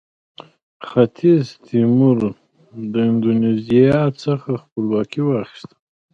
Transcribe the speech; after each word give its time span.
ختیځ 0.87 1.45
تیمور 1.65 2.17
د 2.91 2.93
اندونیزیا 3.09 3.97
څخه 4.23 4.49
خپلواکي 4.63 5.21
واخیسته. 5.25 5.75